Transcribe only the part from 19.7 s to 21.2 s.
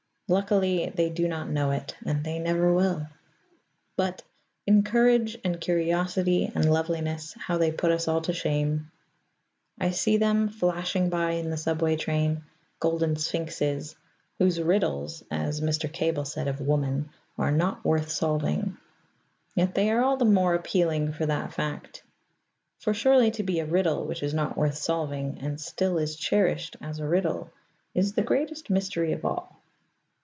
they are all the more appealing